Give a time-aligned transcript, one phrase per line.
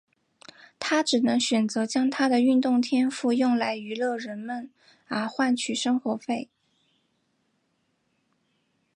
[0.79, 4.71] 他只能选择将他的运动天赋用来娱乐人们
[5.05, 6.49] 而换取生活费。